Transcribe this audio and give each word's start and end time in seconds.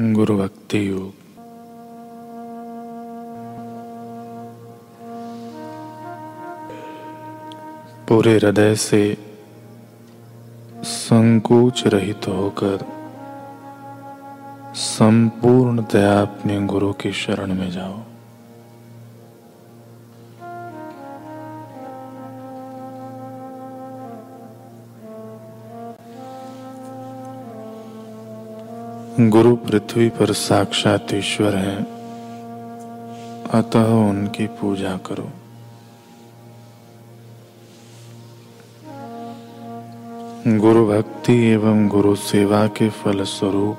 गुरु 0.00 0.36
भक्ति 0.38 0.88
योग 0.88 1.12
पूरे 8.08 8.34
हृदय 8.36 8.74
से 8.74 9.16
संकोच 10.84 11.86
रहित 11.86 12.28
होकर 12.28 12.84
संपूर्ण 14.74 15.82
दया 15.82 16.20
अपने 16.20 16.60
गुरु 16.66 16.92
के 16.92 17.12
शरण 17.12 17.54
में 17.54 17.70
जाओ। 17.70 18.15
गुरु 29.20 29.56
पृथ्वी 29.56 30.08
पर 30.08 30.32
साक्षात 30.32 31.06
ईश्वर 31.14 31.56
है। 31.56 31.82
अतः 33.54 33.84
उनकी 33.84 34.46
पूजा 34.46 34.96
करो। 34.96 35.30
गुरु 40.58 40.86
भक्ति 40.86 41.32
एवं 41.32 41.88
गुरु 41.88 42.16
सेवा 42.16 42.66
के 42.66 42.88
फल 42.88 43.22
स्वरूप 43.22 43.78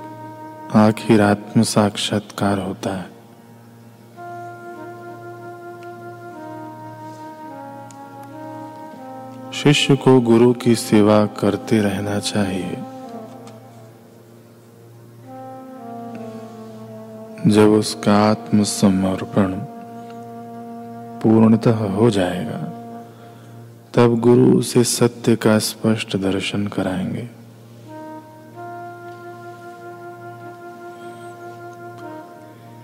आखिर 0.76 1.22
आत्म 1.22 1.62
साक्षात्कार 1.62 2.60
होता 2.60 2.90
है। 2.90 3.10
शिष्य 9.54 9.96
को 9.96 10.22
गुरु 10.22 10.54
की 10.54 10.76
सेवा 10.76 11.26
करते 11.26 11.80
रहना 11.80 12.20
चाहिए। 12.20 12.78
जब 17.48 17.68
उसका 17.68 18.18
आत्मसमर्पण 18.32 19.54
पूर्णतः 21.22 21.76
हो 21.76 22.10
जाएगा, 22.10 22.74
तब 23.94 24.20
गुरु 24.20 24.60
उसे 24.60 24.84
सत्य 24.84 25.36
का 25.36 25.60
स्पष्ट 25.60 26.18
दर्शन 26.18 26.68
कराएँगे। 26.68 27.30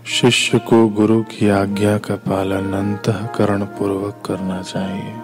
शिष्य 0.06 0.60
को 0.60 0.90
गुरु 0.90 1.24
की 1.24 1.50
आज्ञा 1.50 1.98
का 1.98 2.16
पालन 2.16 2.74
अंतकरण 2.74 3.64
पूर्वक 3.64 4.24
करना 4.26 4.62
चाहिए। 4.62 5.16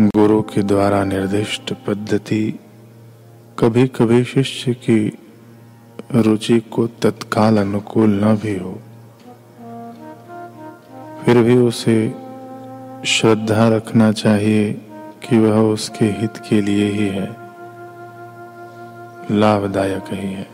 गुरु 0.00 0.42
के 0.42 0.62
द्वारा 0.62 1.04
निर्दिष्ट 1.04 1.72
पद्धति 1.72 2.60
कभी 3.58 3.86
कभी 3.86 4.24
शिष्य 4.24 4.74
की 4.74 5.18
रुचि 6.10 6.58
को 6.72 6.86
तत्काल 7.02 7.58
अनुकूल 7.58 8.10
न 8.24 8.34
भी 8.36 8.56
हो, 8.58 8.72
फिर 11.24 11.42
भी 11.42 11.56
उसे 11.58 11.96
श्रद्धा 13.06 13.68
रखना 13.68 14.10
चाहिए 14.12 14.72
कि 15.22 15.38
वह 15.38 15.58
उसके 15.72 16.04
हित 16.04 16.36
के 16.48 16.60
लिए 16.60 16.90
ही 16.90 17.08
है, 17.08 17.28
लाभदायक 19.30 20.12
ही 20.12 20.32
है। 20.32 20.46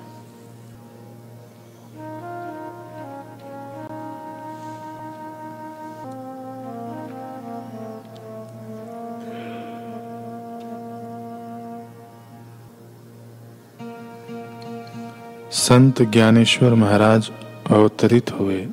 संत 15.70 16.02
ज्ञानेश्वर 16.02 16.74
महाराज 16.74 17.30
अवतरित 17.70 18.30
हुए। 18.32 18.66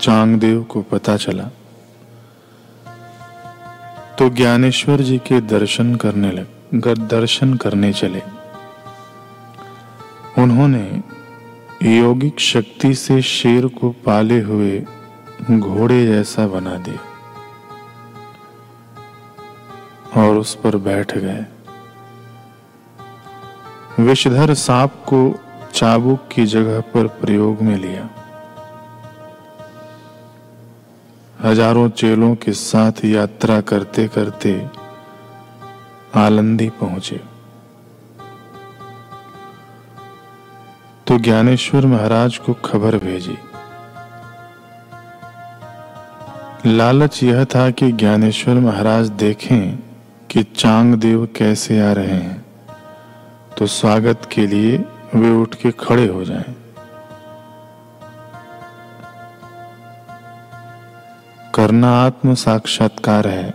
चांगदेव 0.00 0.62
को 0.62 0.82
पता 0.82 1.16
चला। 1.16 1.44
तो 4.18 4.28
ज्ञानेश्वर 4.30 5.00
जी 5.00 5.18
के 5.18 5.40
दर्शन 5.40 5.94
करने 5.94 6.32
लगे 6.32 6.94
दर्शन 6.94 7.54
करने 7.54 7.92
चले। 7.92 8.22
उन्होंने 10.38 11.02
योगिक 11.98 12.40
शक्ति 12.40 12.94
से 12.94 13.22
शेर 13.22 13.66
को 13.66 13.90
पाले 13.90 14.40
हुए 14.40 14.86
घोड़े 15.50 16.06
जैसा 16.06 16.46
बना 16.46 16.74
दिया 16.76 17.02
और 20.22 20.36
उस 20.36 20.54
पर 20.54 20.76
बैठ 20.76 21.18
गए। 21.18 21.46
विषधर 23.98 24.54
सांप 24.54 24.94
को 25.08 25.40
चाबुक 25.74 26.28
की 26.32 26.46
जगह 26.46 26.80
पर 26.80 27.06
प्रयोग 27.06 27.62
में 27.62 27.76
लिया। 27.76 28.08
हज़ारों 31.42 31.88
चेलों 31.90 32.34
के 32.34 32.52
साथ 32.52 33.04
यात्रा 33.04 33.60
करते 33.60 34.08
करते 34.08 34.66
आलंदी 36.14 36.68
पहुँचे। 36.70 37.20
तो 41.06 41.18
ज्ञानेश्वर 41.18 41.86
महाराज 41.86 42.38
को 42.38 42.52
खबर 42.54 42.98
भेजी। 42.98 43.38
लालच 46.66 47.22
यह 47.22 47.44
था 47.44 47.70
कि 47.70 47.92
ज्ञानेश्वर 47.92 48.54
महाराज 48.54 49.08
देखें 49.08 49.78
कि 50.30 50.42
चांग 50.42 50.94
देव 50.94 51.28
कैसे 51.36 51.80
आ 51.80 51.92
रहे 51.92 52.16
हैं। 52.16 52.47
तो 53.58 53.66
स्वागत 53.66 54.28
के 54.32 54.46
लिए 54.46 54.84
वे 55.14 55.30
उठ 55.30 55.54
के 55.54 55.70
खड़े 55.70 56.06
हो 56.06 56.24
जाएँ। 56.24 56.56
करना 61.54 62.06
आत्म 62.06 62.34
साक्षात्कार 62.34 63.28
है। 63.28 63.54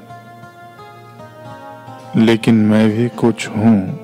लेकिन 2.16 2.56
मैं 2.56 2.90
भी 2.90 3.10
कुछ 3.10 3.48
हूँ। 3.48 4.00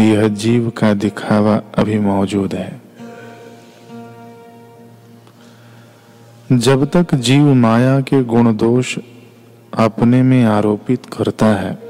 यह 0.00 0.28
जीव 0.28 0.70
का 0.70 0.94
दिखावा 0.94 1.60
अभी 1.78 1.98
मौजूद 1.98 2.54
है। 2.54 2.82
जब 6.52 6.90
तक 6.96 7.14
जीव 7.14 7.54
माया 7.54 8.00
के 8.00 8.22
गुण 8.22 8.56
दोष 8.56 8.98
अपने 9.78 10.22
में 10.22 10.44
आरोपित 10.44 11.06
करता 11.06 11.46
है 11.46 11.89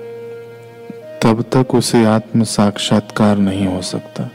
तब 1.22 1.42
तक 1.42 1.74
उसे 1.74 2.04
आत्म 2.04 2.44
साक्षात्कार 2.44 3.36
नहीं 3.36 3.66
हो 3.66 3.82
सकता। 3.82 4.30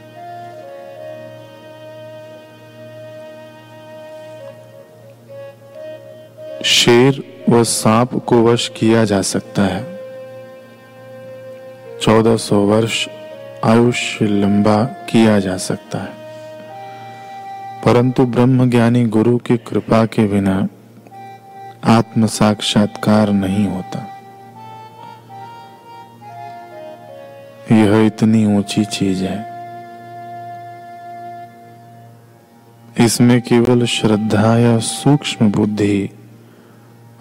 शेर 6.64 7.44
व 7.48 7.64
सांप 7.64 8.14
को 8.14 8.42
वश 8.42 8.72
किया 8.76 9.04
जा 9.04 9.22
सकता 9.22 9.62
है। 9.62 10.00
चौदह 12.02 12.36
सौ 12.36 12.56
वर्ष 12.56 13.08
आयुष्य 13.64 14.24
लंबा 14.24 14.84
किया 14.84 15.40
जा 15.40 15.56
सकता 15.56 15.98
है। 15.98 16.16
परंतु 17.84 18.26
ब्रह्म 18.26 18.70
ज्ञानी 18.70 19.04
गुरु 19.04 19.38
की 19.38 19.56
कृपा 19.56 20.06
के 20.06 20.26
बिना 20.26 20.68
आत्म 21.84 22.26
साक्षात्कार 22.26 23.30
नहीं 23.30 23.68
होता। 23.68 24.15
यह 27.86 28.06
इतनी 28.06 28.46
ऊँची 28.46 28.84
चीज़ 28.84 29.24
है। 29.24 29.46
इसमें 33.04 33.42
केवल 33.42 33.86
श्रद्धा 33.86 34.58
या 34.58 34.78
सूक्ष्म 34.78 35.52
बुद्धि 35.52 36.10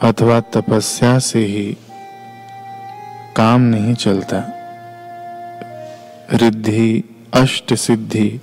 अथवा 0.02 0.40
तपस्या 0.40 1.20
से 1.20 1.40
ही 1.40 1.78
काम 3.36 3.62
नहीं 3.62 3.94
चलता। 3.94 4.44
रिद्धि, 6.34 7.04
अष्ट 7.34 7.74
सिद्धि, 7.74 8.42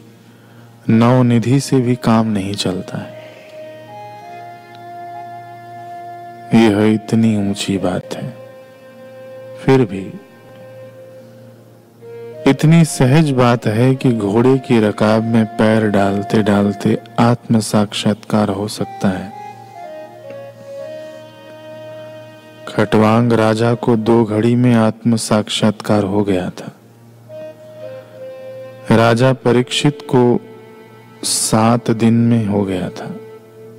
नवनिधि 0.90 1.60
से 1.60 1.80
भी 1.80 1.96
काम 1.96 2.26
नहीं 2.26 2.54
चलता 2.54 2.98
है। 2.98 3.22
यह 6.54 6.94
इतनी 6.94 7.50
ऊँची 7.50 7.78
बात 7.78 8.08
है। 8.14 8.36
फिर 9.64 9.84
भी 9.84 10.12
इतनी 12.48 12.84
सहज 12.84 13.30
बात 13.30 13.66
है 13.66 13.94
कि 13.94 14.12
घोड़े 14.12 14.58
की 14.58 14.80
रकाब 14.80 15.24
में 15.24 15.46
पैर 15.46 15.88
डालते 15.88 16.42
डालते 16.42 16.98
आत्म 17.18 17.58
साक्षात्कार 17.58 18.48
हो 18.48 18.68
सकता 18.68 19.08
है। 19.08 19.32
खटवांग 22.68 23.32
राजा 23.32 23.74
को 23.74 23.96
दो 23.96 24.24
घड़ी 24.24 24.54
में 24.54 24.74
आत्म 24.74 25.16
साक्षात्कार 25.16 26.04
हो 26.04 26.24
गया 26.24 26.50
था। 26.50 26.72
राजा 28.96 29.32
परीक्षित 29.32 29.98
को 30.02 30.40
सात 31.24 31.90
दिन 31.90 32.14
में 32.14 32.46
हो 32.46 32.64
गया 32.64 32.88
था। 32.88 33.16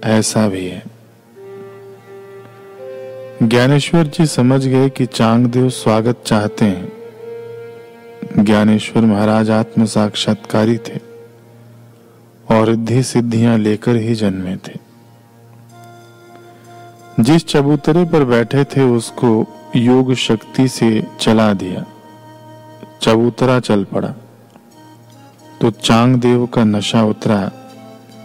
ऐसा 0.10 0.48
भी 0.48 0.68
है। 0.68 0.83
ज्ञानेश्वर 3.44 4.04
जी 4.04 4.25
समझ 4.25 4.68
गए 4.68 4.89
कि 4.89 5.06
चांगदेव 5.06 5.69
स्वागत 5.69 6.24
चाहते 6.25 6.65
हैं। 6.65 7.02
ज्ञानेश्वर 8.39 9.06
महाराज 9.06 9.50
आत्म 9.50 9.85
साक्षात्कारी 9.85 10.77
थे 10.77 11.00
और 12.50 12.68
रिद्धि 12.68 13.03
सिद्धियाँ 13.03 13.57
लेकर 13.57 13.95
ही 13.95 14.15
जन्मे 14.15 14.56
थे। 14.57 14.80
जिस 17.19 17.45
चबूतरे 17.47 18.06
पर 18.06 18.24
बैठे 18.24 18.63
थे, 18.63 18.81
उसको 18.81 19.45
योग 19.75 20.13
शक्ति 20.13 20.68
से 20.68 21.07
चला 21.19 21.53
दिया। 21.53 21.85
चबूतरा 23.01 23.59
चल 23.59 23.83
पड़ा। 23.83 24.13
तो 25.62 25.71
चांगदेव 25.71 26.45
का 26.45 26.63
नशा 26.63 27.03
उतरा 27.03 27.51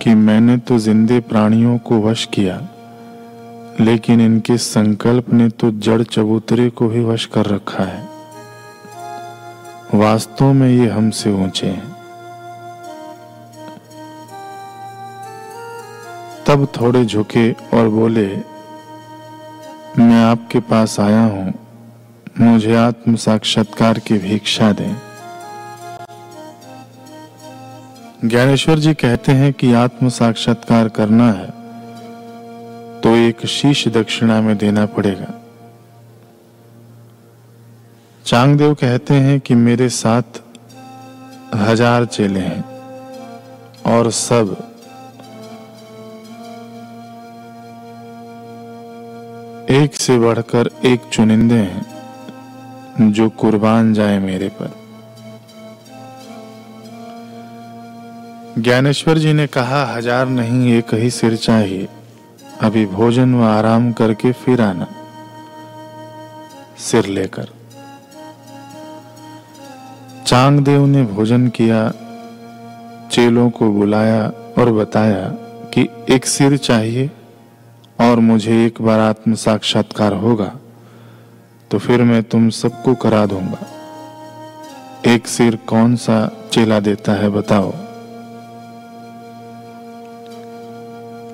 कि 0.03 0.15
मैंने 0.15 0.57
तो 0.59 0.79
जिंदे 0.79 1.21
प्राणियों 1.21 1.79
को 1.79 2.01
वश 2.01 2.25
किया, 2.25 2.69
लेकिन 3.81 4.21
इनके 4.21 4.57
संकल्प 4.57 5.33
ने 5.33 5.49
तो 5.49 5.71
जड़ 5.71 6.03
चबूतरे 6.03 6.71
को 6.71 6.89
भी 6.89 7.05
वश 7.05 7.27
कर 7.27 7.47
रखा 7.47 7.85
है। 7.85 8.08
वास्तव 9.95 10.53
में 10.53 10.69
ये 10.69 10.89
हमसे 10.89 11.31
ऊँचे 11.35 11.67
हैं। 11.67 11.97
तब 16.47 16.67
थोड़े 16.77 17.05
झुके 17.05 17.51
और 17.53 17.89
बोले, 17.89 18.27
मैं 19.99 20.23
आपके 20.25 20.61
पास 20.61 20.99
आया 21.01 21.23
हूँ। 21.23 21.53
मुझे 22.41 22.75
आत्म 22.77 23.15
साक्षात्कार 23.17 23.99
की 23.99 24.19
भिक्षा 24.19 24.73
दें। 24.73 24.95
ज्ञानेश्वर 28.25 28.79
जी 28.79 28.95
कहते 28.95 29.33
हैं 29.33 29.53
कि 29.53 29.73
आत्म 29.73 30.09
साक्षात्कार 30.09 30.89
करना 30.89 31.33
है 31.33 31.51
तो 33.01 33.17
एक 33.17 33.47
शीश 33.47 33.89
दक्षिणा 33.89 34.41
में 34.41 34.57
देना 34.59 34.87
पड़ेगा। 34.87 35.35
चांगदेव 38.29 38.73
कहते 38.75 39.15
हैं 39.15 39.39
कि 39.41 39.55
मेरे 39.55 39.89
साथ 39.89 40.41
हज़ार 41.55 42.05
चेले 42.07 42.41
हैं 42.41 42.65
और 43.87 44.11
सब 44.11 44.51
एक 49.71 49.95
से 49.95 50.19
बढ़कर 50.19 50.71
एक 50.85 51.09
चुनिंदे 51.13 51.55
हैं 51.55 53.13
जो 53.13 53.29
कुर्बान 53.41 53.95
जाए 53.95 54.19
मेरे 54.19 54.49
पर। 54.61 54.77
ज्ञानेश्वर 58.59 59.19
जी 59.19 59.33
ने 59.33 59.47
कहा, 59.49 59.85
हज़ार 59.97 60.27
नहीं, 60.29 60.73
एक 60.73 60.95
ही 60.95 61.11
सिर 61.11 61.37
चाहिए। 61.39 61.89
अभी 62.61 62.87
भोजन 62.87 63.35
व 63.35 63.45
आराम 63.49 63.93
करके 63.93 64.33
फिर 64.35 64.61
आना, 64.63 64.87
सिर 66.81 67.07
लेकर। 67.09 67.57
चांगदेव 70.29 70.85
ने 70.87 71.03
भोजन 71.03 71.47
किया, 71.49 71.79
चेलों 73.13 73.49
को 73.51 73.71
बुलाया 73.73 74.25
और 74.59 74.71
बताया 74.73 75.29
कि 75.73 75.87
एक 76.11 76.27
सिर 76.27 76.57
चाहिए 76.57 77.11
और 78.01 78.21
मुझे 78.21 78.65
एक 78.67 78.81
बार 78.83 79.01
आत्म 79.01 79.35
साक्षात्कार 79.35 80.15
होगा 80.15 80.51
तो 81.71 81.79
फिर 81.79 82.03
मैं 82.03 82.23
तुम 82.23 82.49
सबको 82.51 82.95
करा 82.95 83.25
दूँगा। 83.27 83.67
एक 85.07 85.27
सिर 85.27 85.57
कौन 85.67 85.97
सा 85.97 86.19
चेला 86.53 86.81
देता 86.81 87.13
है 87.13 87.29
बताओ। 87.31 87.73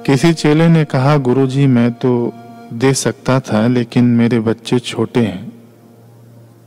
किसी 0.06 0.32
चेले 0.34 0.68
ने 0.68 0.84
कहा, 0.84 1.16
गुरुजी, 1.18 1.66
मैं 1.66 1.90
तो 1.92 2.32
दे 2.72 2.94
सकता 2.94 3.40
था, 3.40 3.66
लेकिन 3.66 4.04
मेरे 4.14 4.40
बच्चे 4.42 4.78
छोटे 4.78 5.20
हैं 5.20 5.48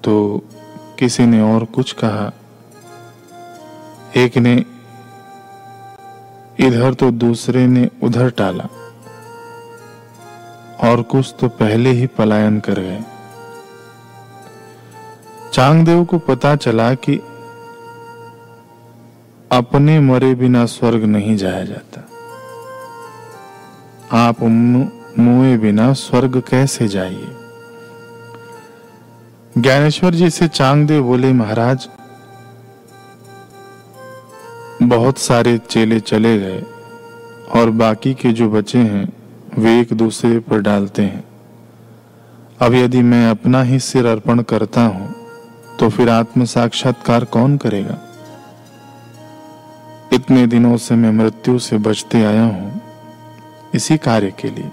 तो 0.03 0.43
किसी 0.99 1.25
ने 1.25 1.41
और 1.41 1.65
कुछ 1.65 1.95
कहा। 2.03 2.31
एक 4.15 4.37
ने, 4.37 4.65
इधर 6.59 6.93
तो 6.93 7.11
दूसरे 7.11 7.67
ने 7.67 7.89
उधर 8.03 8.29
टाला। 8.29 8.63
और 10.83 11.01
कुछ 11.01 11.35
तो 11.39 11.47
पहले 11.47 11.89
ही 11.89 12.07
पलायन 12.07 12.59
कर 12.59 12.79
गए। 12.79 13.01
चांगदेव 15.53 16.05
को 16.05 16.17
पता 16.17 16.55
चला 16.55 16.93
कि 16.93 17.15
अपने 19.51 19.99
मरे 19.99 20.35
बिना 20.35 20.65
स्वर्ग 20.65 21.03
नहीं 21.03 21.37
जाया 21.37 21.63
जाता। 21.63 22.01
आप 24.17 24.41
मुए 25.19 25.57
बिना 25.57 25.93
स्वर्ग 25.93 26.43
कैसे 26.49 26.87
जाइए? 26.87 27.36
ज्ञानेश्वर 29.57 30.13
जी 30.13 30.29
से 30.29 30.47
चांगदेव 30.47 31.03
बोले, 31.03 31.31
महाराज, 31.33 31.87
बहुत 34.83 35.17
सारे 35.17 35.57
चेले 35.59 35.99
चले 35.99 36.37
गए 36.39 36.61
और 37.55 37.69
बाकी 37.71 38.13
के 38.13 38.31
जो 38.31 38.49
बचे 38.49 38.77
हैं, 38.79 39.07
वे 39.57 39.79
एक 39.79 39.93
दूसरे 39.93 40.39
पर 40.39 40.61
डालते 40.61 41.01
हैं। 41.03 41.23
अब 42.59 42.73
यदि 42.73 43.01
मैं 43.03 43.29
अपना 43.29 43.61
ही 43.63 43.79
सिर 43.79 44.05
अर्पण 44.05 44.41
करता 44.43 44.81
हूँ 44.83 45.13
तो 45.79 45.89
फिर 45.89 46.09
आत्म 46.09 46.45
साक्षात्कार 46.45 47.25
कौन 47.25 47.57
करेगा? 47.57 47.97
इतने 50.13 50.47
दिनों 50.47 50.77
से 50.77 50.95
मैं 50.95 51.11
मृत्यु 51.13 51.59
से 51.59 51.77
बचते 51.79 52.23
आया 52.25 52.43
हूँ, 52.43 52.81
इसी 53.75 53.97
कार्य 53.99 54.33
के 54.39 54.49
लिए। 54.49 54.71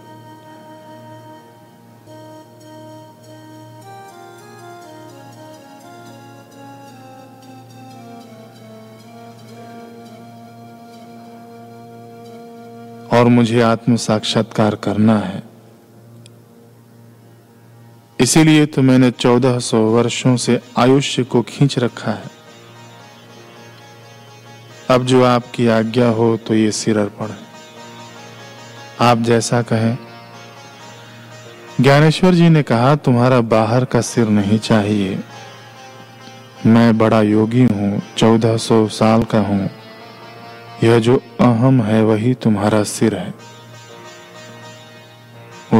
और 13.14 13.28
मुझे 13.28 13.61
आत्म 13.62 13.96
साक्षात्कार 13.96 14.75
करना 14.75 15.19
है। 15.19 15.43
इसीलिए 18.20 18.66
तो 18.66 18.82
मैंने 18.82 19.11
चौदह 19.11 19.58
सौ 19.58 19.78
वर्षों 19.78 20.37
से 20.37 20.61
आयुष्य 20.78 21.25
को 21.25 21.43
खींच 21.43 21.78
रखा 21.78 22.11
है। 22.11 22.31
अब 24.90 25.05
जो 25.05 25.22
आपकी 25.25 25.66
आज्ञा 25.66 26.08
हो 26.08 26.37
तो 26.37 26.55
ये 26.55 26.72
सिर 26.72 26.99
अर्पण 26.99 27.26
है। 27.26 27.43
आप 29.00 29.19
जैसा 29.19 29.62
कहें। 29.62 29.96
ज्ञानेश्वर 31.81 32.34
जी 32.34 32.49
ने 32.49 32.62
कहा, 32.62 32.96
तुम्हारा 32.96 33.40
बाहर 33.40 33.84
का 33.84 34.00
सिर 34.00 34.28
नहीं 34.28 34.58
चाहिए। 34.58 35.18
मैं 36.66 36.99
बड़ा 36.99 37.23
योगी 37.23 37.64
हूँ, 37.64 38.02
चौदह 38.16 38.56
सौ 38.56 38.87
साल 38.88 39.23
का 39.23 39.38
हूँ। 39.38 39.71
यह 40.83 40.99
जो 40.99 41.16
अहम 41.40 41.83
है 41.83 42.04
वही 42.04 42.35
तुम्हारा 42.35 42.83
सिर 42.83 43.14
है। 43.14 43.35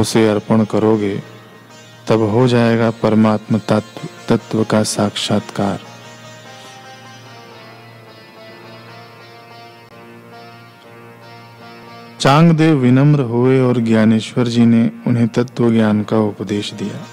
उसे 0.01 0.29
अर्पण 0.29 0.63
करोगे, 0.65 1.23
तब 2.07 2.21
हो 2.21 2.47
जाएगा 2.47 2.91
परमात्मा 2.91 3.57
तत्व 3.57 4.07
तत्व 4.29 4.63
का 4.63 4.83
साक्षात्कार। 4.83 5.79
चांगदेव 12.19 12.75
विनम्र 12.75 13.19
हुए 13.19 13.59
और 13.61 13.79
ज्ञानेश्वर 13.79 14.47
जी 14.47 14.65
ने 14.65 14.91
उन्हें 15.07 15.27
तत्व 15.27 15.71
ज्ञान 15.71 16.03
का 16.03 16.17
उपदेश 16.17 16.73
दिया। 16.73 17.05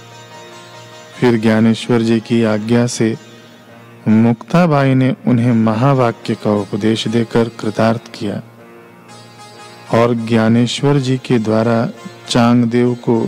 फिर 1.21 1.41
ज्ञानेश्वर 1.41 2.03
जी 2.03 2.21
की 2.21 2.45
आज्ञा 2.45 2.87
से 2.87 3.17
मुक्ताबाई 4.09 4.94
ने 4.94 5.14
उन्हें 5.26 5.52
महावाक्य 5.52 6.35
का 6.35 6.52
उपदेश 6.52 7.09
देकर 7.09 7.49
कृतार्थ 7.49 8.11
किया 8.14 8.42
और 9.94 10.14
ज्ञानेश्वर 10.14 10.99
जी 10.99 11.18
के 11.18 11.38
द्वारा 11.38 11.76
चांगदेव 12.28 12.94
को 12.94 13.21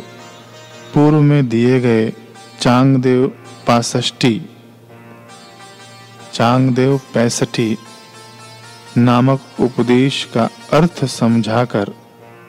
पूर्व 0.94 1.20
में 1.20 1.48
दिए 1.48 1.80
गए 1.80 2.12
चांगदेव 2.60 3.26
पासष्टी, 3.66 4.40
चांगदेव 6.32 7.00
पैसठी 7.14 7.76
नामक 8.98 9.40
उपदेश 9.60 10.24
का 10.34 10.48
अर्थ 10.72 11.04
समझाकर 11.04 11.94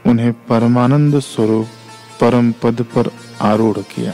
उन्हें 0.06 0.34
परमानंद 0.34 1.20
स्वरूप 1.20 1.68
परम 2.22 2.52
पद 2.52 2.82
पर 2.96 3.12
आरूढ़ 3.42 3.78
किया। 3.78 4.14